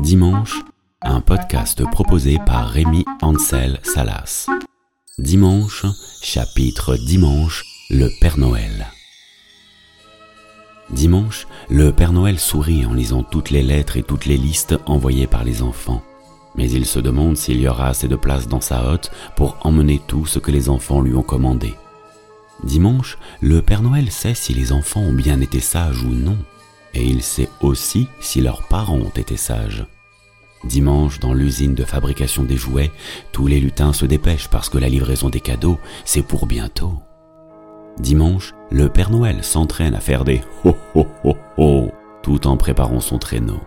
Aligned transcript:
Dimanche, 0.00 0.60
un 1.02 1.20
podcast 1.20 1.84
proposé 1.90 2.38
par 2.44 2.68
Rémi 2.68 3.04
Ansel 3.22 3.78
Salas. 3.82 4.48
Dimanche, 5.18 5.86
chapitre 6.22 6.96
Dimanche, 6.96 7.64
le 7.90 8.08
Père 8.20 8.38
Noël. 8.38 8.86
Dimanche, 10.90 11.46
le 11.68 11.92
Père 11.92 12.12
Noël 12.12 12.38
sourit 12.38 12.86
en 12.86 12.92
lisant 12.92 13.22
toutes 13.22 13.50
les 13.50 13.62
lettres 13.62 13.96
et 13.96 14.02
toutes 14.02 14.26
les 14.26 14.36
listes 14.36 14.76
envoyées 14.86 15.26
par 15.26 15.44
les 15.44 15.62
enfants. 15.62 16.02
Mais 16.56 16.70
il 16.70 16.86
se 16.86 16.98
demande 16.98 17.36
s'il 17.36 17.60
y 17.60 17.68
aura 17.68 17.88
assez 17.88 18.08
de 18.08 18.16
place 18.16 18.48
dans 18.48 18.60
sa 18.60 18.84
hotte 18.84 19.10
pour 19.36 19.58
emmener 19.60 20.00
tout 20.06 20.26
ce 20.26 20.38
que 20.38 20.50
les 20.50 20.68
enfants 20.68 21.00
lui 21.00 21.14
ont 21.14 21.22
commandé. 21.22 21.74
Dimanche, 22.64 23.18
le 23.40 23.62
Père 23.62 23.82
Noël 23.82 24.10
sait 24.10 24.34
si 24.34 24.54
les 24.54 24.72
enfants 24.72 25.02
ont 25.02 25.12
bien 25.12 25.40
été 25.40 25.60
sages 25.60 26.02
ou 26.02 26.10
non, 26.10 26.38
et 26.96 27.04
il 27.04 27.22
sait 27.22 27.48
aussi 27.60 28.08
si 28.20 28.40
leurs 28.40 28.62
parents 28.62 28.98
ont 28.98 29.10
été 29.10 29.36
sages. 29.36 29.86
Dimanche, 30.64 31.20
dans 31.20 31.34
l'usine 31.34 31.74
de 31.74 31.84
fabrication 31.84 32.42
des 32.42 32.56
jouets, 32.56 32.90
tous 33.32 33.46
les 33.46 33.60
lutins 33.60 33.92
se 33.92 34.06
dépêchent 34.06 34.48
parce 34.48 34.68
que 34.68 34.78
la 34.78 34.88
livraison 34.88 35.28
des 35.28 35.40
cadeaux, 35.40 35.78
c'est 36.04 36.22
pour 36.22 36.46
bientôt. 36.46 36.94
Dimanche, 37.98 38.54
le 38.70 38.88
Père 38.88 39.10
Noël 39.10 39.44
s'entraîne 39.44 39.94
à 39.94 40.00
faire 40.00 40.24
des 40.24 40.40
ho 40.64 40.74
ho 40.94 41.06
ho 41.24 41.36
ho 41.58 41.90
tout 42.22 42.46
en 42.46 42.56
préparant 42.56 43.00
son 43.00 43.18
traîneau. 43.18 43.60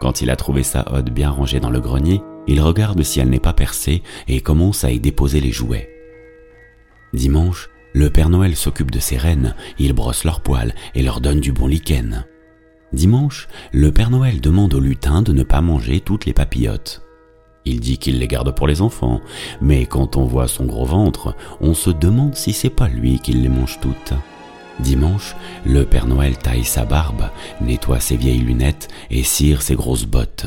Quand 0.00 0.20
il 0.20 0.30
a 0.30 0.36
trouvé 0.36 0.62
sa 0.62 0.84
hotte 0.92 1.10
bien 1.10 1.30
rangée 1.30 1.60
dans 1.60 1.70
le 1.70 1.80
grenier, 1.80 2.22
il 2.48 2.60
regarde 2.60 3.02
si 3.02 3.20
elle 3.20 3.30
n'est 3.30 3.38
pas 3.38 3.52
percée 3.52 4.02
et 4.26 4.40
commence 4.40 4.82
à 4.82 4.90
y 4.90 4.98
déposer 4.98 5.40
les 5.40 5.52
jouets. 5.52 5.88
Dimanche, 7.12 7.68
le 7.92 8.10
Père 8.10 8.30
Noël 8.30 8.56
s'occupe 8.56 8.90
de 8.90 8.98
ses 8.98 9.18
reines, 9.18 9.54
il 9.78 9.92
brosse 9.92 10.24
leurs 10.24 10.40
poils 10.40 10.74
et 10.94 11.02
leur 11.02 11.20
donne 11.20 11.40
du 11.40 11.52
bon 11.52 11.66
lichen. 11.66 12.24
Dimanche, 12.92 13.48
le 13.72 13.90
Père 13.90 14.10
Noël 14.10 14.40
demande 14.40 14.74
aux 14.74 14.80
lutins 14.80 15.22
de 15.22 15.32
ne 15.32 15.44
pas 15.44 15.62
manger 15.62 16.00
toutes 16.00 16.26
les 16.26 16.34
papillotes. 16.34 17.02
Il 17.64 17.80
dit 17.80 17.96
qu'il 17.96 18.18
les 18.18 18.28
garde 18.28 18.54
pour 18.54 18.66
les 18.66 18.82
enfants, 18.82 19.20
mais 19.60 19.86
quand 19.86 20.16
on 20.16 20.24
voit 20.24 20.48
son 20.48 20.66
gros 20.66 20.84
ventre, 20.84 21.34
on 21.60 21.72
se 21.72 21.90
demande 21.90 22.34
si 22.34 22.52
c'est 22.52 22.70
pas 22.70 22.88
lui 22.88 23.18
qui 23.18 23.32
les 23.32 23.48
mange 23.48 23.78
toutes. 23.80 24.12
Dimanche, 24.80 25.36
le 25.64 25.86
Père 25.86 26.06
Noël 26.06 26.36
taille 26.36 26.64
sa 26.64 26.84
barbe, 26.84 27.30
nettoie 27.60 28.00
ses 28.00 28.16
vieilles 28.16 28.40
lunettes 28.40 28.88
et 29.10 29.22
cire 29.22 29.62
ses 29.62 29.74
grosses 29.74 30.06
bottes. 30.06 30.46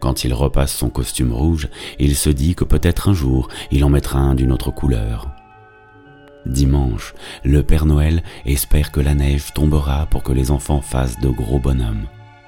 Quand 0.00 0.24
il 0.24 0.34
repasse 0.34 0.74
son 0.74 0.90
costume 0.90 1.32
rouge, 1.32 1.68
il 1.98 2.16
se 2.16 2.28
dit 2.28 2.54
que 2.54 2.64
peut-être 2.64 3.08
un 3.08 3.14
jour 3.14 3.48
il 3.70 3.84
en 3.84 3.88
mettra 3.88 4.18
un 4.18 4.34
d'une 4.34 4.52
autre 4.52 4.72
couleur. 4.72 5.28
Dimanche, 6.46 7.14
le 7.44 7.62
Père 7.62 7.86
Noël 7.86 8.22
espère 8.46 8.90
que 8.90 9.00
la 9.00 9.14
neige 9.14 9.52
tombera 9.54 10.06
pour 10.06 10.22
que 10.22 10.32
les 10.32 10.50
enfants 10.50 10.80
fassent 10.80 11.20
de 11.20 11.28
gros 11.28 11.58
bonhommes. 11.58 12.06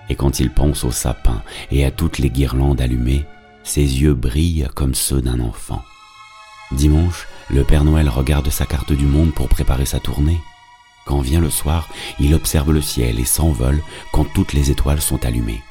Et 0.08 0.16
quand 0.16 0.40
il 0.40 0.50
pense 0.50 0.84
au 0.84 0.90
sapin 0.90 1.42
et 1.70 1.84
à 1.84 1.90
toutes 1.90 2.18
les 2.18 2.30
guirlandes 2.30 2.80
allumées, 2.80 3.24
ses 3.62 3.80
yeux 3.80 4.14
brillent 4.14 4.68
comme 4.74 4.94
ceux 4.94 5.22
d'un 5.22 5.40
enfant. 5.40 5.82
Dimanche, 6.72 7.26
le 7.50 7.62
Père 7.64 7.84
Noël 7.84 8.08
regarde 8.08 8.50
sa 8.50 8.66
carte 8.66 8.92
du 8.92 9.06
monde 9.06 9.32
pour 9.32 9.48
préparer 9.48 9.86
sa 9.86 10.00
tournée. 10.00 10.40
Quand 11.06 11.20
vient 11.20 11.40
le 11.40 11.50
soir, 11.50 11.88
il 12.18 12.34
observe 12.34 12.72
le 12.72 12.80
ciel 12.80 13.20
et 13.20 13.24
s'envole 13.24 13.80
quand 14.12 14.24
toutes 14.34 14.54
les 14.54 14.70
étoiles 14.70 15.02
sont 15.02 15.24
allumées. 15.24 15.62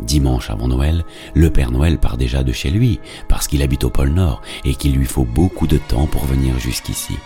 Dimanche 0.00 0.50
avant 0.50 0.68
Noël, 0.68 1.04
le 1.34 1.50
Père 1.50 1.70
Noël 1.70 1.98
part 1.98 2.16
déjà 2.16 2.42
de 2.42 2.52
chez 2.52 2.70
lui 2.70 3.00
parce 3.28 3.48
qu'il 3.48 3.62
habite 3.62 3.84
au 3.84 3.90
pôle 3.90 4.10
Nord 4.10 4.42
et 4.64 4.74
qu'il 4.74 4.94
lui 4.94 5.06
faut 5.06 5.24
beaucoup 5.24 5.66
de 5.66 5.78
temps 5.78 6.06
pour 6.06 6.24
venir 6.24 6.58
jusqu'ici. 6.58 7.16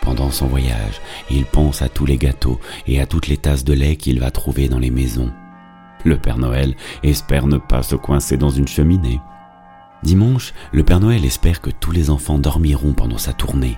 Pendant 0.00 0.30
son 0.30 0.46
voyage, 0.46 1.00
il 1.30 1.44
pense 1.44 1.82
à 1.82 1.88
tous 1.88 2.06
les 2.06 2.16
gâteaux 2.16 2.60
et 2.86 3.00
à 3.00 3.06
toutes 3.06 3.26
les 3.26 3.36
tasses 3.36 3.64
de 3.64 3.74
lait 3.74 3.96
qu'il 3.96 4.20
va 4.20 4.30
trouver 4.30 4.68
dans 4.68 4.78
les 4.78 4.90
maisons. 4.90 5.32
Le 6.04 6.16
Père 6.16 6.38
Noël 6.38 6.76
espère 7.02 7.46
ne 7.46 7.58
pas 7.58 7.82
se 7.82 7.96
coincer 7.96 8.36
dans 8.36 8.50
une 8.50 8.68
cheminée. 8.68 9.20
Dimanche, 10.04 10.54
le 10.72 10.84
Père 10.84 11.00
Noël 11.00 11.24
espère 11.24 11.60
que 11.60 11.70
tous 11.70 11.90
les 11.90 12.08
enfants 12.08 12.38
dormiront 12.38 12.92
pendant 12.92 13.18
sa 13.18 13.32
tournée, 13.32 13.76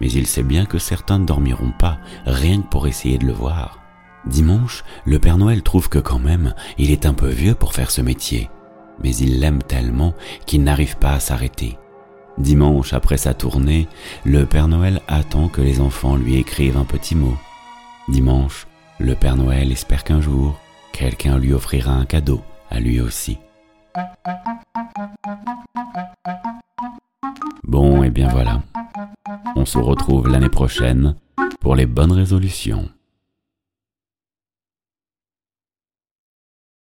mais 0.00 0.12
il 0.12 0.26
sait 0.26 0.42
bien 0.42 0.66
que 0.66 0.78
certains 0.78 1.18
ne 1.18 1.24
dormiront 1.24 1.72
pas, 1.78 1.98
rien 2.26 2.60
que 2.60 2.68
pour 2.68 2.86
essayer 2.86 3.16
de 3.16 3.26
le 3.26 3.32
voir. 3.32 3.81
Dimanche, 4.26 4.84
le 5.04 5.18
Père 5.18 5.38
Noël 5.38 5.62
trouve 5.62 5.88
que 5.88 5.98
quand 5.98 6.18
même, 6.18 6.54
il 6.78 6.90
est 6.90 7.06
un 7.06 7.14
peu 7.14 7.28
vieux 7.28 7.54
pour 7.54 7.72
faire 7.72 7.90
ce 7.90 8.00
métier, 8.00 8.48
mais 9.02 9.14
il 9.16 9.40
l'aime 9.40 9.62
tellement 9.62 10.14
qu'il 10.46 10.62
n'arrive 10.62 10.96
pas 10.96 11.12
à 11.12 11.20
s'arrêter. 11.20 11.76
Dimanche, 12.38 12.92
après 12.92 13.18
sa 13.18 13.34
tournée, 13.34 13.88
le 14.24 14.46
Père 14.46 14.68
Noël 14.68 15.02
attend 15.08 15.48
que 15.48 15.60
les 15.60 15.80
enfants 15.80 16.16
lui 16.16 16.36
écrivent 16.36 16.78
un 16.78 16.84
petit 16.84 17.14
mot. 17.14 17.36
Dimanche, 18.08 18.66
le 18.98 19.14
Père 19.14 19.36
Noël 19.36 19.72
espère 19.72 20.04
qu'un 20.04 20.20
jour, 20.20 20.58
quelqu'un 20.92 21.38
lui 21.38 21.52
offrira 21.52 21.92
un 21.92 22.06
cadeau, 22.06 22.42
à 22.70 22.80
lui 22.80 23.00
aussi. 23.00 23.38
Bon, 27.64 28.02
et 28.02 28.10
bien 28.10 28.28
voilà. 28.28 28.62
On 29.56 29.66
se 29.66 29.78
retrouve 29.78 30.28
l'année 30.28 30.48
prochaine 30.48 31.16
pour 31.60 31.74
les 31.74 31.86
bonnes 31.86 32.12
résolutions. 32.12 32.88